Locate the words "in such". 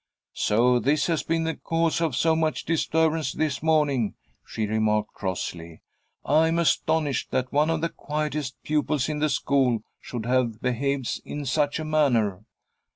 11.23-11.77